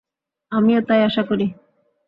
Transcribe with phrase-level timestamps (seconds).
[0.51, 1.47] আমিও তাই আশা করি!